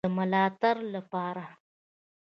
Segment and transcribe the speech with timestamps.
[0.05, 1.45] د ملاتړ لپاره